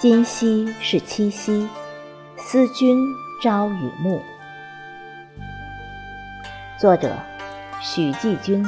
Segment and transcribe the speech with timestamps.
[0.00, 1.68] 今夕是七夕，
[2.38, 2.98] 思君
[3.42, 4.18] 朝与暮。
[6.80, 7.14] 作者：
[7.82, 8.64] 许继军，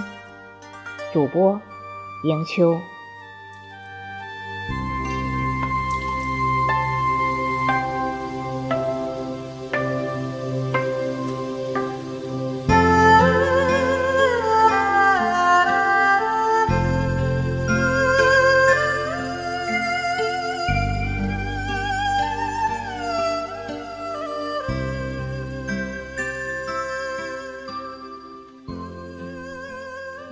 [1.11, 1.59] 主播：
[2.25, 2.79] 迎秋。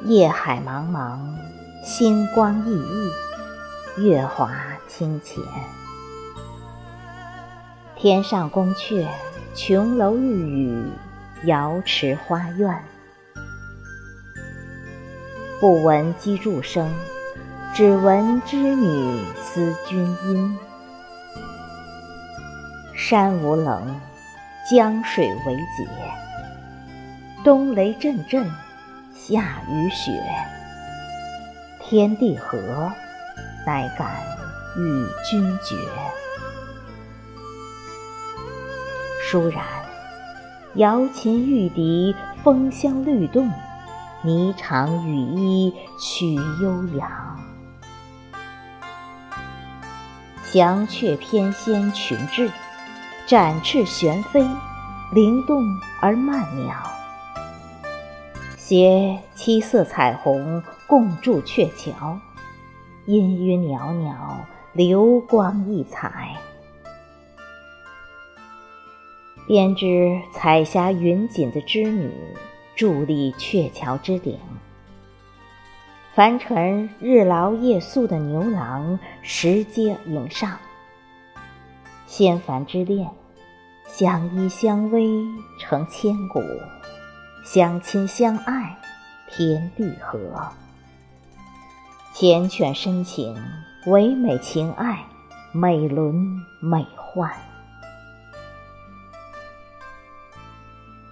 [0.04, 1.18] 夜海茫茫，
[1.84, 2.70] 星光熠
[3.96, 4.50] 熠，月华
[4.88, 5.44] 清浅。
[7.96, 9.06] 天上宫阙，
[9.54, 10.90] 琼楼玉宇，
[11.44, 12.82] 瑶池花苑。
[15.60, 16.90] 不闻机杼声，
[17.74, 20.58] 只闻织女思君音。
[22.96, 24.00] 山无棱，
[24.70, 25.86] 江水为竭。
[27.44, 28.50] 冬雷阵阵。
[29.22, 30.10] 夏雨雪，
[31.78, 32.90] 天地合，
[33.66, 34.08] 乃敢
[34.78, 35.76] 与君绝。
[39.30, 39.62] 倏然，
[40.76, 43.52] 瑶琴玉笛，风香律动，
[44.24, 47.38] 霓裳羽衣曲悠扬。
[50.50, 52.50] 翔雀翩跹群至，
[53.26, 54.42] 展翅旋飞，
[55.12, 55.62] 灵动
[56.00, 56.74] 而曼妙。
[58.70, 62.20] 携七色彩虹共筑鹊桥，
[63.04, 66.36] 氤氲袅袅，流光溢彩。
[69.48, 72.12] 编织彩霞云锦的织女
[72.76, 74.38] 伫立鹊桥之顶，
[76.14, 80.56] 凡尘日劳夜宿的牛郎拾阶迎上。
[82.06, 83.10] 仙凡之恋，
[83.88, 85.26] 相依相偎
[85.58, 86.40] 成千古。
[87.42, 88.76] 相亲相爱，
[89.26, 90.18] 天地合；
[92.14, 93.34] 缱绻深情，
[93.86, 95.04] 唯美情爱，
[95.50, 96.14] 美轮
[96.60, 97.32] 美奂。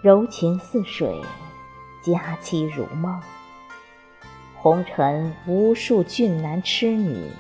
[0.02, 1.20] 柔情似水，
[2.04, 3.20] 佳期如梦。
[4.54, 7.30] 红尘无数俊男痴女，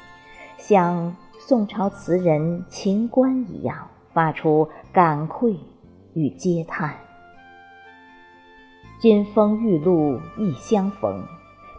[0.56, 5.60] 像宋朝词人秦观一样，发出感愧
[6.14, 7.07] 与嗟叹。
[8.98, 11.24] 金风玉露一相逢，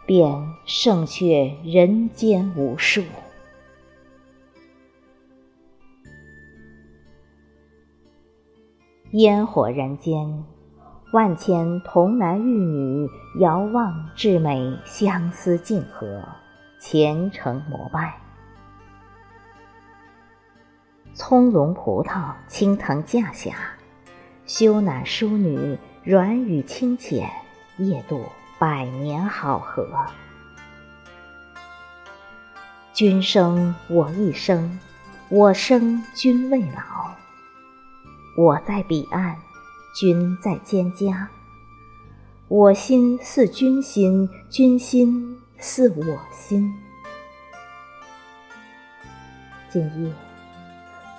[0.06, 3.02] 便胜却人间无数。
[9.10, 10.44] 烟火人间，
[11.12, 13.06] 万千童男玉女
[13.38, 16.22] 遥望至美，相思竞合，
[16.78, 18.18] 虔诚膜拜。
[21.12, 23.54] 葱茏葡萄青藤架下，
[24.46, 25.76] 羞赧淑女。
[26.10, 27.30] 软语清浅，
[27.76, 28.26] 夜度
[28.58, 29.86] 百年好合。
[32.92, 34.76] 君生我亦生，
[35.28, 37.14] 我生君未老。
[38.36, 39.36] 我在彼岸，
[39.94, 41.28] 君在蒹葭。
[42.48, 46.76] 我心似君心，君心似我心。
[49.70, 50.12] 今夜，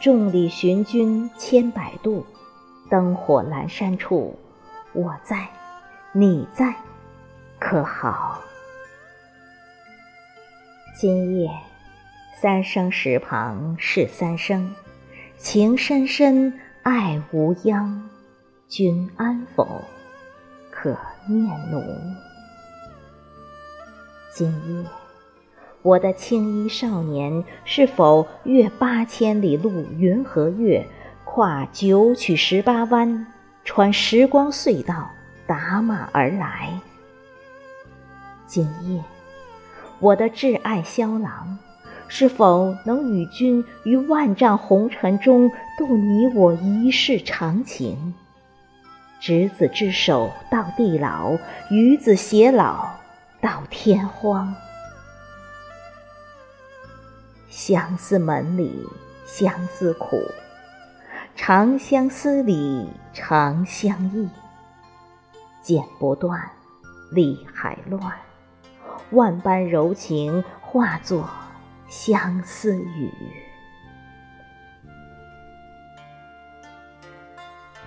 [0.01, 2.25] 众里寻君千百度，
[2.89, 4.37] 灯火阑珊处。
[4.93, 5.47] 我在，
[6.11, 6.75] 你在，
[7.57, 8.41] 可好？
[10.99, 11.49] 今夜
[12.41, 14.75] 三生石旁是三生，
[15.37, 18.09] 情深深，爱无央。
[18.67, 19.81] 君安否？
[20.69, 21.81] 可念奴？
[24.33, 24.85] 今夜
[25.83, 30.85] 我的青衣少年，是否越八千里路云和月，
[31.23, 33.27] 跨九曲十八弯？
[33.63, 35.09] 穿时光隧道，
[35.47, 36.69] 打马而来。
[38.47, 39.01] 今夜，
[39.99, 41.57] 我的挚爱萧郎，
[42.07, 48.13] 是否能与君于万丈红尘中度你我一世长情？
[49.21, 51.37] 执子之手到地老，
[51.69, 52.89] 与子偕老
[53.39, 54.53] 到天荒。
[57.47, 58.85] 相思门里
[59.25, 60.19] 相思苦。
[61.35, 64.29] 长相思里长相忆，
[65.61, 66.51] 剪不断，
[67.11, 68.13] 理还乱，
[69.11, 71.27] 万般柔情化作
[71.87, 73.11] 相思雨。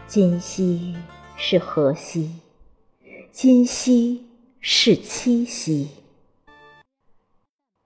[0.07, 0.97] 今夕
[1.37, 2.41] 是何夕？
[3.31, 4.27] 今夕
[4.61, 5.91] 是七夕。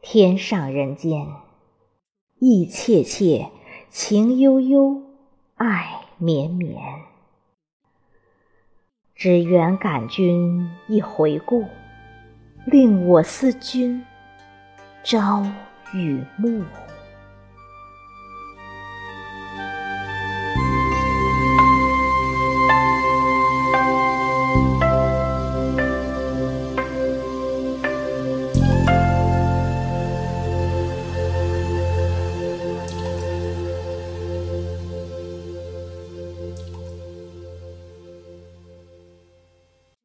[0.00, 1.26] 天上人间，
[2.38, 3.50] 意切切。
[3.90, 5.02] 情悠悠，
[5.58, 6.80] 爱绵绵。
[9.16, 11.66] 只缘感君一回顾，
[12.64, 14.04] 令我思君
[15.02, 15.44] 朝
[15.92, 16.62] 与暮。